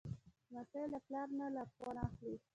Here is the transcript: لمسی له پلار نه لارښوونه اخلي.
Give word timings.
لمسی 0.53 0.83
له 0.93 0.99
پلار 1.05 1.27
نه 1.39 1.45
لارښوونه 1.55 2.01
اخلي. 2.09 2.35